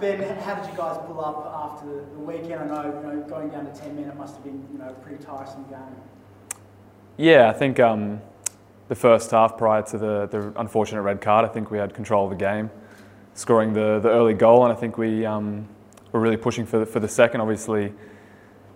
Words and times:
Ben, 0.00 0.18
how 0.38 0.54
did 0.54 0.70
you 0.70 0.76
guys 0.78 0.96
pull 1.06 1.22
up 1.22 1.44
after 1.54 1.84
the 1.86 2.20
weekend? 2.20 2.54
I 2.54 2.66
know, 2.66 2.84
you 2.86 3.06
know, 3.06 3.22
going 3.28 3.50
down 3.50 3.70
to 3.70 3.78
10 3.78 3.96
men, 3.96 4.06
it 4.06 4.16
must 4.16 4.34
have 4.34 4.44
been, 4.44 4.66
you 4.72 4.78
know, 4.78 4.88
a 4.88 4.92
pretty 4.94 5.22
tiresome 5.22 5.64
game. 5.64 6.58
Yeah, 7.18 7.50
I 7.50 7.52
think 7.52 7.78
um, 7.78 8.22
the 8.88 8.94
first 8.94 9.30
half 9.30 9.58
prior 9.58 9.82
to 9.82 9.98
the, 9.98 10.26
the 10.26 10.54
unfortunate 10.56 11.02
red 11.02 11.20
card, 11.20 11.44
I 11.44 11.48
think 11.48 11.70
we 11.70 11.76
had 11.76 11.92
control 11.92 12.24
of 12.24 12.30
the 12.30 12.36
game, 12.36 12.70
scoring 13.34 13.74
the, 13.74 14.00
the 14.00 14.08
early 14.08 14.32
goal, 14.32 14.64
and 14.64 14.72
I 14.72 14.76
think 14.76 14.96
we 14.96 15.26
um, 15.26 15.68
were 16.12 16.20
really 16.20 16.38
pushing 16.38 16.64
for 16.64 16.78
the, 16.78 16.86
for 16.86 17.00
the 17.00 17.08
second. 17.08 17.42
Obviously, 17.42 17.92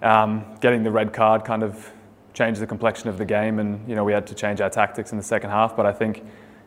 um, 0.03 0.45
getting 0.61 0.83
the 0.83 0.91
red 0.91 1.15
card 1.15 1.43
kind 1.43 1.63
of 1.63 1.91
changed 2.35 2.61
the 2.61 2.67
complexion 2.67 3.09
of 3.09 3.17
the 3.17 3.25
game, 3.25 3.61
and 3.61 3.89
you 3.89 3.95
know 3.95 4.05
we 4.05 4.13
had 4.13 4.27
to 4.27 4.35
change 4.35 4.61
our 4.61 4.69
tactics 4.69 5.11
in 5.11 5.17
the 5.17 5.25
second 5.25 5.49
half. 5.49 5.75
But 5.75 5.87
I 5.87 5.93
think 5.93 6.23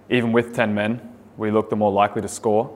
even 0.10 0.32
with 0.32 0.55
10 0.55 0.74
men, 0.74 1.14
we 1.38 1.52
looked 1.52 1.70
the 1.70 1.76
more 1.76 1.92
likely 1.92 2.24
to 2.24 2.28
score 2.28 2.76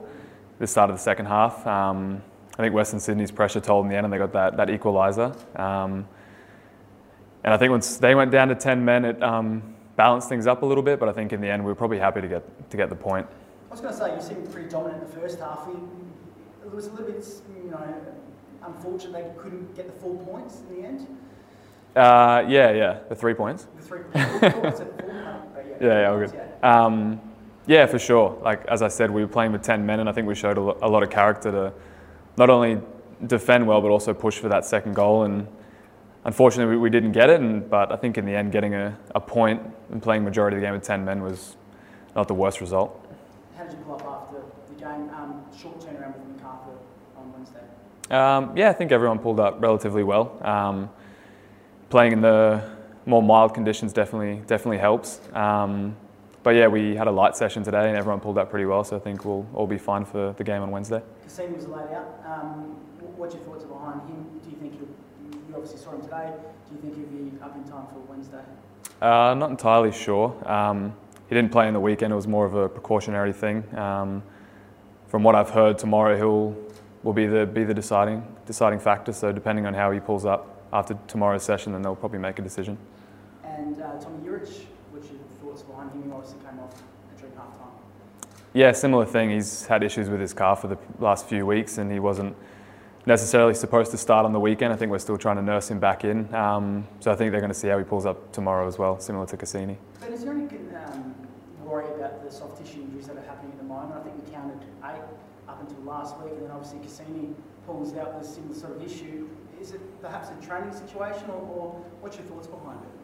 the 0.62 0.66
start 0.68 0.88
of 0.88 0.96
the 0.96 1.02
second 1.02 1.26
half. 1.26 1.66
Um, 1.66 2.22
I 2.56 2.62
think 2.62 2.72
Western 2.72 3.00
Sydney's 3.00 3.32
pressure 3.32 3.58
told 3.58 3.84
in 3.84 3.90
the 3.90 3.96
end, 3.96 4.06
and 4.06 4.12
they 4.12 4.18
got 4.18 4.32
that, 4.32 4.56
that 4.58 4.68
equaliser. 4.68 5.34
Um, 5.58 6.06
and 7.42 7.52
I 7.52 7.56
think 7.56 7.72
once 7.72 7.96
they 7.96 8.14
went 8.14 8.30
down 8.30 8.46
to 8.46 8.54
10 8.54 8.84
men, 8.84 9.04
it 9.04 9.20
um, 9.24 9.74
balanced 9.96 10.28
things 10.28 10.46
up 10.46 10.62
a 10.62 10.66
little 10.66 10.84
bit, 10.84 11.00
but 11.00 11.08
I 11.08 11.12
think 11.12 11.32
in 11.32 11.40
the 11.40 11.48
end, 11.48 11.64
we 11.64 11.68
were 11.68 11.74
probably 11.74 11.98
happy 11.98 12.20
to 12.20 12.28
get, 12.28 12.70
to 12.70 12.76
get 12.76 12.90
the 12.90 12.94
point. 12.94 13.26
I 13.26 13.72
was 13.72 13.80
going 13.80 13.92
to 13.92 13.98
say, 13.98 14.14
you 14.14 14.22
seemed 14.22 14.52
pretty 14.52 14.68
dominant 14.68 15.02
in 15.02 15.10
the 15.10 15.16
first 15.16 15.40
half. 15.40 15.66
It 16.64 16.72
was 16.72 16.86
a 16.86 16.90
little 16.92 17.06
bit, 17.06 17.26
you 17.56 17.68
know, 17.68 17.96
unfortunate 18.62 19.12
they 19.14 19.42
couldn't 19.42 19.74
get 19.74 19.92
the 19.92 20.00
full 20.00 20.18
points 20.18 20.60
in 20.60 20.76
the 20.76 20.86
end. 20.86 21.06
Uh, 21.96 22.44
yeah, 22.46 22.70
yeah, 22.70 23.00
the 23.08 23.16
three 23.16 23.34
points. 23.34 23.66
The 23.78 23.82
three 23.82 24.02
points. 24.04 24.80
yeah, 24.94 25.42
yeah, 25.80 26.00
yeah, 26.02 26.08
all 26.08 26.18
good. 26.20 26.32
Yeah. 26.32 26.84
Um, 26.84 27.20
yeah, 27.66 27.86
for 27.86 27.98
sure. 27.98 28.38
Like 28.42 28.64
as 28.66 28.82
I 28.82 28.88
said, 28.88 29.10
we 29.10 29.22
were 29.22 29.28
playing 29.28 29.52
with 29.52 29.62
ten 29.62 29.86
men, 29.86 30.00
and 30.00 30.08
I 30.08 30.12
think 30.12 30.26
we 30.26 30.34
showed 30.34 30.58
a 30.58 30.62
lot 30.62 31.02
of 31.02 31.10
character 31.10 31.50
to 31.50 31.72
not 32.36 32.50
only 32.50 32.80
defend 33.26 33.66
well, 33.66 33.80
but 33.80 33.88
also 33.88 34.12
push 34.12 34.38
for 34.38 34.48
that 34.48 34.64
second 34.64 34.94
goal. 34.94 35.22
And 35.24 35.46
unfortunately, 36.24 36.76
we, 36.76 36.90
didn't 36.90 37.12
get 37.12 37.30
it. 37.30 37.40
And, 37.40 37.68
but 37.68 37.92
I 37.92 37.96
think 37.96 38.18
in 38.18 38.24
the 38.24 38.34
end, 38.34 38.52
getting 38.52 38.74
a, 38.74 38.98
a 39.14 39.20
point 39.20 39.62
and 39.90 40.02
playing 40.02 40.24
majority 40.24 40.56
of 40.56 40.60
the 40.60 40.66
game 40.66 40.74
with 40.74 40.82
ten 40.82 41.04
men 41.04 41.22
was 41.22 41.56
not 42.16 42.28
the 42.28 42.34
worst 42.34 42.60
result. 42.60 42.98
How 43.56 43.64
did 43.64 43.72
you 43.72 43.78
pull 43.84 43.94
up 43.94 44.04
after 44.04 44.42
the 44.68 44.80
game? 44.80 45.10
Um, 45.10 45.44
short 45.56 45.80
turnaround 45.80 46.16
with 46.18 46.36
Macarthur 46.36 46.72
on 47.16 47.32
Wednesday. 47.32 47.60
Um, 48.10 48.56
yeah, 48.56 48.70
I 48.70 48.72
think 48.72 48.92
everyone 48.92 49.18
pulled 49.18 49.40
up 49.40 49.62
relatively 49.62 50.02
well. 50.02 50.36
Um, 50.42 50.90
playing 51.90 52.12
in 52.12 52.20
the 52.20 52.62
more 53.06 53.22
mild 53.22 53.54
conditions 53.54 53.92
definitely 53.92 54.42
definitely 54.46 54.78
helps. 54.78 55.20
Um, 55.32 55.96
but 56.42 56.50
yeah, 56.50 56.66
we 56.66 56.96
had 56.96 57.06
a 57.06 57.10
light 57.10 57.36
session 57.36 57.62
today 57.62 57.88
and 57.88 57.96
everyone 57.96 58.20
pulled 58.20 58.38
up 58.38 58.50
pretty 58.50 58.66
well, 58.66 58.84
so 58.84 58.96
I 58.96 58.98
think 58.98 59.24
we'll 59.24 59.46
all 59.54 59.66
be 59.66 59.78
fine 59.78 60.04
for 60.04 60.34
the 60.36 60.44
game 60.44 60.62
on 60.62 60.70
Wednesday. 60.70 61.02
Kusini 61.26 61.56
was 61.56 61.68
laid 61.68 61.90
out. 61.92 62.20
Um, 62.26 62.76
what's 63.16 63.34
your 63.34 63.42
thoughts 63.44 63.64
behind 63.64 64.00
him? 64.02 64.26
Do 64.42 64.50
you 64.50 64.56
think 64.56 64.72
he'll, 64.74 64.88
you 65.48 65.54
obviously 65.54 65.78
saw 65.78 65.92
him 65.92 66.02
today, 66.02 66.32
do 66.68 66.74
you 66.74 66.80
think 66.80 66.96
he'll 66.96 67.06
be 67.06 67.42
up 67.42 67.54
in 67.54 67.64
time 67.64 67.86
for 67.86 68.00
Wednesday? 68.08 68.42
Uh, 69.00 69.34
not 69.34 69.50
entirely 69.50 69.92
sure. 69.92 70.36
Um, 70.48 70.94
he 71.28 71.34
didn't 71.34 71.52
play 71.52 71.66
in 71.68 71.74
the 71.74 71.80
weekend, 71.80 72.12
it 72.12 72.16
was 72.16 72.28
more 72.28 72.44
of 72.44 72.54
a 72.54 72.68
precautionary 72.68 73.32
thing. 73.32 73.64
Um, 73.76 74.22
from 75.06 75.22
what 75.22 75.34
I've 75.34 75.50
heard, 75.50 75.78
tomorrow 75.78 76.16
he'll 76.16 76.56
will 77.02 77.12
be 77.12 77.26
the 77.26 77.44
be 77.46 77.64
the 77.64 77.74
deciding 77.74 78.24
deciding 78.46 78.78
factor. 78.78 79.12
So 79.12 79.32
depending 79.32 79.66
on 79.66 79.74
how 79.74 79.90
he 79.90 80.00
pulls 80.00 80.24
up 80.24 80.62
after 80.72 80.96
tomorrow's 81.06 81.42
session, 81.42 81.72
then 81.72 81.82
they'll 81.82 81.96
probably 81.96 82.18
make 82.18 82.38
a 82.38 82.42
decision. 82.42 82.78
And 83.44 83.80
uh, 83.80 83.98
Tomi 84.00 84.26
Juric, 84.26 84.64
what's 84.92 85.08
your 85.08 85.18
thoughts 85.40 85.62
behind 85.62 85.90
him? 85.92 86.04
He 86.04 86.12
obviously 86.12 86.38
came 86.44 86.60
off 86.60 86.82
during 87.18 87.34
half 87.34 87.56
time. 87.58 87.72
Yeah, 88.52 88.72
similar 88.72 89.06
thing. 89.06 89.30
He's 89.30 89.64
had 89.66 89.82
issues 89.82 90.10
with 90.10 90.20
his 90.20 90.34
car 90.34 90.54
for 90.54 90.68
the 90.68 90.78
last 90.98 91.26
few 91.26 91.46
weeks, 91.46 91.78
and 91.78 91.90
he 91.90 91.98
wasn't 91.98 92.36
necessarily 93.06 93.54
supposed 93.54 93.90
to 93.90 93.96
start 93.96 94.26
on 94.26 94.32
the 94.32 94.40
weekend. 94.40 94.72
I 94.72 94.76
think 94.76 94.92
we're 94.92 94.98
still 94.98 95.16
trying 95.16 95.36
to 95.36 95.42
nurse 95.42 95.70
him 95.70 95.80
back 95.80 96.04
in. 96.04 96.32
Um, 96.34 96.86
so 97.00 97.10
I 97.10 97.16
think 97.16 97.32
they're 97.32 97.40
going 97.40 97.52
to 97.52 97.58
see 97.58 97.68
how 97.68 97.78
he 97.78 97.84
pulls 97.84 98.04
up 98.04 98.30
tomorrow 98.32 98.68
as 98.68 98.78
well, 98.78 99.00
similar 99.00 99.26
to 99.26 99.36
Kusini. 99.36 99.76
Ben, 100.00 100.12
is 100.12 100.24
there 100.24 100.34
any 100.34 100.44
um, 100.44 101.14
worry 101.64 101.86
about 101.94 102.22
the 102.22 102.30
soft 102.30 102.62
tissue 102.62 102.82
injuries 102.82 103.06
that 103.06 103.16
are 103.16 103.22
happening 103.22 103.52
at 103.52 103.58
the 103.58 103.64
moment? 103.64 103.98
I 103.98 104.02
think 104.02 104.22
we 104.22 104.30
counted 104.30 104.60
eight 104.84 105.02
up 105.48 105.60
until 105.60 105.82
last 105.84 106.18
week, 106.20 106.34
and 106.34 106.42
then 106.42 106.50
obviously 106.50 106.80
Kusini 106.80 107.34
pulls 107.66 107.96
out 107.96 108.14
with 108.14 108.28
a 108.28 108.30
similar 108.30 108.54
sort 108.54 108.76
of 108.76 108.84
issue. 108.84 109.28
Is 109.58 109.72
it 109.72 110.02
perhaps 110.02 110.28
a 110.28 110.46
training 110.46 110.74
situation, 110.74 111.30
or, 111.30 111.40
or 111.40 111.84
what's 112.02 112.18
your 112.18 112.26
thoughts 112.26 112.46
behind 112.46 112.80
it? 112.82 113.01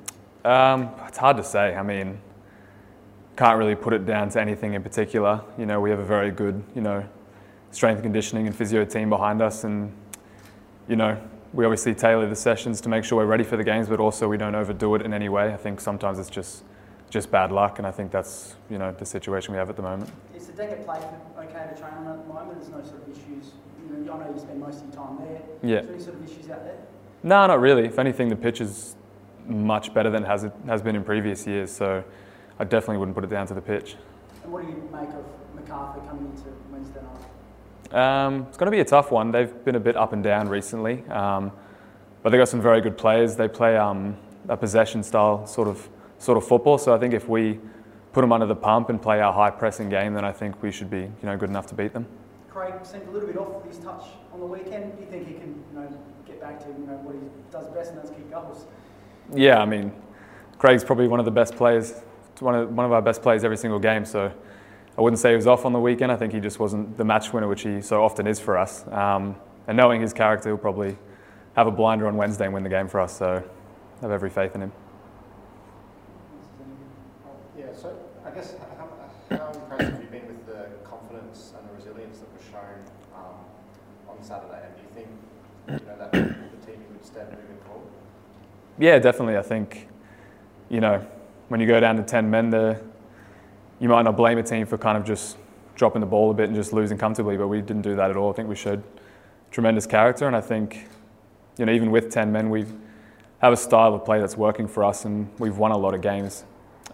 Um, 0.49 0.93
it's 1.07 1.19
hard 1.19 1.37
to 1.37 1.45
say. 1.45 1.77
I 1.77 1.83
mean, 1.83 2.19
can't 3.37 3.59
really 3.59 3.75
put 3.75 3.93
it 3.93 4.07
down 4.07 4.31
to 4.31 4.41
anything 4.41 4.73
in 4.73 4.83
particular. 4.83 5.43
You 5.59 5.67
know, 5.67 5.79
we 5.79 5.91
have 5.91 5.99
a 5.99 6.05
very 6.07 6.31
good, 6.31 6.65
you 6.75 6.81
know, 6.81 7.07
strength 7.71 8.03
conditioning 8.03 8.47
and 8.47 8.57
physio 8.57 8.87
team 8.87 9.11
behind 9.11 9.43
us, 9.43 9.65
and 9.65 9.93
you 10.89 10.97
know, 10.97 11.21
we 11.53 11.67
obviously 11.67 11.95
tailor 11.95 12.27
the 12.27 12.35
sessions 12.35 12.81
to 12.81 12.89
make 12.89 13.05
sure 13.05 13.19
we're 13.19 13.27
ready 13.27 13.45
for 13.45 13.59
the 13.59 13.63
games, 13.63 13.91
but 13.91 14.01
also 14.01 14.27
we 14.27 14.39
don't 14.39 14.55
overdo 14.55 14.95
it 14.95 15.03
in 15.03 15.13
any 15.13 15.29
way. 15.29 15.53
I 15.53 15.57
think 15.59 15.83
sometimes 15.83 16.19
it's 16.19 16.31
just 16.31 16.65
just 17.11 17.31
bad 17.31 17.53
luck, 17.53 17.77
and 17.77 17.87
I 17.87 17.91
think 17.91 18.11
that's 18.11 18.57
you 18.71 18.79
know 18.79 18.91
the 18.91 19.05
situation 19.05 19.53
we 19.53 19.59
have 19.59 19.69
at 19.69 19.77
the 19.77 19.83
moment. 19.83 20.11
Is 20.35 20.47
the 20.47 20.55
Decker 20.55 20.83
play 20.83 20.99
okay 21.41 21.75
to 21.75 21.79
train 21.79 21.93
on 21.93 22.07
at 22.07 22.27
the 22.27 22.33
moment? 22.33 22.59
There's 22.59 22.71
no 22.71 22.83
sort 22.83 23.07
of 23.07 23.11
issues. 23.11 23.53
You 23.87 23.99
know, 23.99 24.15
I 24.15 24.19
know 24.21 24.33
you 24.33 24.41
spend 24.41 24.61
most 24.61 24.81
of 24.81 24.95
your 24.95 24.95
time 24.95 25.19
there. 25.19 25.43
Yeah. 25.63 25.81
Is 25.81 25.85
there 25.85 25.95
any 25.95 26.05
sort 26.05 26.17
of 26.17 26.25
issues 26.25 26.49
out 26.49 26.65
there? 26.65 26.79
No, 27.23 27.47
not 27.47 27.61
really. 27.61 27.85
If 27.85 27.99
anything, 27.99 28.31
the 28.31 28.37
pitch 28.37 28.63
is 28.63 28.97
much 29.49 29.95
better 29.95 30.11
than 30.11 30.25
has 30.25 30.45
it 30.45 30.53
has 30.67 30.83
been 30.83 30.97
in 30.97 31.05
previous 31.05 31.47
years. 31.47 31.71
So 31.71 32.05
I 32.59 32.65
definitely 32.65 32.99
wouldn't 32.99 33.15
put 33.15 33.25
it 33.25 33.31
down 33.31 33.47
to 33.49 33.55
the 33.55 33.61
pitch. 33.61 33.97
And 34.43 34.53
what 34.53 34.63
do 34.63 34.69
you 34.69 34.89
make 34.93 35.09
of 35.11 35.25
Macarthur 35.55 36.01
coming 36.07 36.27
into 36.27 36.49
Wednesday 36.71 37.01
night? 37.01 37.29
Um, 37.93 38.47
it's 38.49 38.57
going 38.57 38.67
to 38.67 38.77
be 38.77 38.81
a 38.81 38.85
tough 38.85 39.11
one. 39.11 39.31
They've 39.31 39.65
been 39.65 39.77
a 39.77 39.81
bit 39.81 39.97
up 39.97 40.13
and 40.13 40.23
down 40.23 40.49
recently, 40.49 41.05
um, 41.09 41.53
but 42.23 42.31
they've 42.31 42.41
got 42.41 42.49
some 42.49 42.61
very 42.61 42.81
good 42.81 42.99
players. 42.99 43.37
They 43.37 43.49
play 43.49 43.77
um, 43.77 44.17
a 44.49 44.57
possession 44.57 45.03
style 45.03 45.47
sort 45.47 45.69
of 45.69 45.89
sort 46.19 46.37
of 46.37 46.47
football. 46.47 46.79
So 46.79 46.95
I 46.95 46.99
think 46.99 47.15
if 47.15 47.29
we 47.29 47.59
put 48.13 48.23
them 48.23 48.33
under 48.33 48.47
the 48.47 48.57
pump 48.57 48.91
and 48.91 49.01
play 49.01 49.21
our 49.21 49.33
high 49.33 49.51
pressing 49.51 49.89
game, 49.89 50.15
then 50.15 50.25
I 50.25 50.33
think 50.33 50.63
we 50.63 50.71
should 50.71 50.91
be 50.91 51.01
you 51.01 51.13
know 51.23 51.37
good 51.37 51.51
enough 51.51 51.67
to 51.69 51.75
beat 51.75 51.93
them. 51.93 52.07
Craig 52.51 52.75
seemed 52.83 53.09
a 53.09 53.11
little 53.11 53.29
bit 53.29 53.39
off 53.39 53.65
his 53.67 53.79
touch 53.79 54.05
on 54.33 54.41
the 54.41 54.47
weekend. 54.47 54.97
Do 54.97 55.05
you 55.05 55.11
think 55.11 55.29
he 55.29 55.35
can 55.35 55.63
you 55.73 55.81
know 55.81 55.99
get 56.27 56.41
back 56.41 56.59
to 56.61 56.67
you 56.69 56.87
know 56.87 56.99
what 57.05 57.15
he 57.15 57.21
does 57.51 57.69
best, 57.69 57.91
and 57.91 57.99
that's 57.99 58.11
kick 58.11 58.31
goals? 58.31 58.67
Yeah, 59.35 59.61
I 59.61 59.67
mean, 59.67 59.93
Craig's 60.59 60.85
probably 60.85 61.09
one 61.09 61.21
of 61.21 61.25
the 61.25 61.31
best 61.31 61.55
players, 61.57 61.95
one 62.41 62.55
of 62.55 62.73
one 62.73 62.87
of 62.87 62.93
our 62.93 63.03
best 63.03 63.23
players 63.23 63.45
every 63.45 63.57
single 63.57 63.79
game. 63.79 64.05
So. 64.05 64.33
I 64.97 65.01
wouldn't 65.01 65.21
say 65.21 65.31
he 65.31 65.37
was 65.37 65.47
off 65.47 65.65
on 65.65 65.73
the 65.73 65.79
weekend. 65.79 66.11
I 66.11 66.17
think 66.17 66.33
he 66.33 66.41
just 66.41 66.59
wasn't 66.59 66.97
the 66.97 67.05
match 67.05 67.33
winner, 67.33 67.47
which 67.47 67.63
he 67.63 67.81
so 67.81 68.03
often 68.03 68.27
is 68.27 68.41
for 68.41 68.59
us. 68.59 68.85
Um, 68.89 69.37
and 69.69 69.77
knowing 69.77 70.01
his 70.01 70.13
character, 70.13 70.49
he'll 70.49 70.59
probably 70.59 70.99
have 71.55 71.69
a 71.69 71.71
blinder 71.71 72.09
on 72.09 72.17
Wednesday 72.17 72.47
and 72.47 72.55
win 72.55 72.65
the 72.65 72.69
game 72.69 72.89
for 72.89 72.99
us. 72.99 73.17
So 73.17 73.37
I 73.37 74.01
have 74.01 74.11
every 74.11 74.29
faith 74.29 74.57
in 74.57 74.63
him. 74.63 74.73
Yeah, 77.57 77.67
so 77.81 77.97
I 78.27 78.31
guess 78.31 78.55
how, 78.59 79.37
how 79.37 79.53
impressed 79.53 79.93
have 79.93 80.03
you 80.03 80.09
been 80.09 80.27
with 80.27 80.47
the 80.47 80.67
confidence 80.83 81.53
and 81.57 81.69
the 81.69 81.75
resilience 81.75 82.19
that 82.19 82.33
was 82.33 82.43
shown 82.51 82.83
um, 83.15 83.37
on 84.09 84.21
Saturday? 84.21 84.65
And 84.65 84.75
do 84.75 84.83
you 84.83 84.89
think 84.97 85.09
you 85.69 85.87
know, 85.87 85.97
that 85.97 86.11
the 86.11 86.67
team 86.67 86.83
would 86.91 87.05
step 87.07 87.31
moving 87.31 87.63
forward? 87.69 87.87
Yeah, 88.79 88.99
definitely. 88.99 89.37
I 89.37 89.43
think 89.43 89.89
you 90.69 90.81
know 90.81 91.05
when 91.49 91.61
you 91.61 91.67
go 91.67 91.81
down 91.81 91.97
to 91.97 92.03
ten 92.03 92.31
men, 92.31 92.51
the 92.51 92.81
you 93.81 93.89
might 93.89 94.03
not 94.03 94.17
blame 94.17 94.39
a 94.39 94.43
team 94.43 94.67
for 94.67 94.79
kind 94.79 94.97
of 94.99 95.05
just 95.05 95.37
dropping 95.75 96.01
the 96.01 96.07
ball 96.07 96.31
a 96.31 96.35
bit 96.35 96.49
and 96.49 96.57
just 96.57 96.73
losing 96.73 96.99
comfortably, 96.99 97.37
but 97.37 97.49
we 97.49 97.61
didn't 97.61 97.83
do 97.83 97.95
that 97.97 98.11
at 98.11 98.17
all. 98.17 98.31
I 98.31 98.35
think 98.35 98.49
we 98.49 98.57
showed 98.57 98.83
tremendous 99.51 99.87
character, 99.87 100.27
and 100.27 100.35
I 100.35 100.41
think 100.41 100.89
you 101.59 101.67
know 101.67 101.73
even 101.73 101.91
with 101.91 102.11
ten 102.11 102.33
men, 102.33 102.51
we 102.51 102.67
have 103.39 103.53
a 103.53 103.57
style 103.57 103.95
of 103.95 104.05
play 104.05 104.21
that's 104.21 104.37
working 104.37 104.67
for 104.67 104.85
us, 104.85 105.05
and 105.05 105.29
we've 105.39 105.59
won 105.59 105.71
a 105.71 105.79
lot 105.79 105.95
of 105.95 106.01
games. 106.01 106.45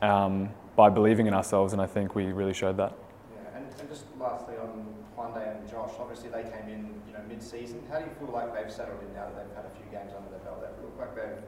Um, 0.02 0.50
by 0.76 0.90
believing 0.90 1.26
in 1.26 1.34
ourselves, 1.34 1.72
and 1.72 1.80
I 1.80 1.86
think 1.86 2.14
we 2.14 2.32
really 2.32 2.52
showed 2.52 2.76
that. 2.78 2.92
Yeah, 3.32 3.58
and, 3.58 3.66
and 3.78 3.88
just 3.88 4.04
lastly 4.18 4.56
on 4.56 4.84
Juande 5.16 5.56
and 5.56 5.70
Josh, 5.70 5.92
obviously 6.00 6.30
they 6.30 6.42
came 6.42 6.68
in, 6.68 6.90
you 7.06 7.12
know, 7.12 7.22
mid-season. 7.28 7.80
How 7.90 8.00
do 8.00 8.06
you 8.06 8.10
feel 8.18 8.34
like 8.34 8.52
they've 8.54 8.72
settled 8.72 8.98
in 9.06 9.14
now 9.14 9.26
that 9.26 9.36
they've 9.36 9.56
had 9.56 9.66
a 9.66 9.74
few 9.78 9.86
games 9.92 10.10
under 10.16 10.30
their 10.30 10.40
belt? 10.40 10.60
They 10.60 10.82
look 10.82 10.98
like 10.98 11.14
they've, 11.14 11.38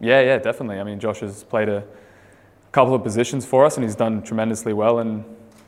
Yeah, 0.00 0.22
yeah, 0.22 0.38
definitely. 0.38 0.80
I 0.80 0.84
mean, 0.84 0.98
Josh 0.98 1.20
has 1.20 1.44
played 1.44 1.68
a 1.68 1.84
couple 2.72 2.94
of 2.94 3.02
positions 3.02 3.44
for 3.44 3.64
us, 3.64 3.76
and 3.76 3.84
he's 3.84 3.96
done 3.96 4.22
tremendously 4.22 4.72
well. 4.72 4.98
And 4.98 5.24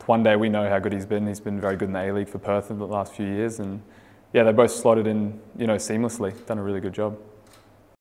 Juande 0.07 0.39
we 0.39 0.49
know 0.49 0.67
how 0.67 0.79
good 0.79 0.91
he's 0.91 1.05
been. 1.05 1.27
He's 1.27 1.39
been 1.39 1.61
very 1.61 1.75
good 1.75 1.89
in 1.89 1.93
the 1.93 2.09
A 2.09 2.11
League 2.11 2.29
for 2.29 2.39
Perth 2.39 2.71
in 2.71 2.79
the 2.79 2.87
last 2.87 3.13
few 3.13 3.27
years, 3.27 3.59
and 3.59 3.81
yeah, 4.33 4.43
they 4.43 4.51
both 4.51 4.71
slotted 4.71 5.05
in, 5.05 5.39
you 5.57 5.67
know, 5.67 5.75
seamlessly. 5.75 6.33
Done 6.47 6.57
a 6.57 6.63
really 6.63 6.79
good 6.79 6.93
job. 6.93 7.17